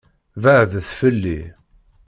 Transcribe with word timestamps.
Beɛɛdet 0.41 0.87
fell-i! 0.99 1.39